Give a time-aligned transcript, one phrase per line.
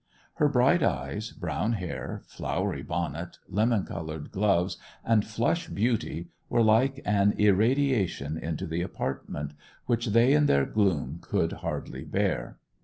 [0.37, 7.03] Her bright eyes, brown hair, flowery bonnet, lemon coloured gloves, and flush beauty, were like
[7.05, 9.53] an irradiation into the apartment,
[9.85, 12.57] which they in their gloom could hardly bear.